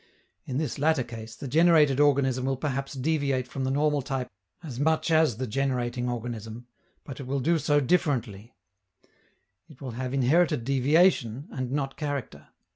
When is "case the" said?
1.03-1.47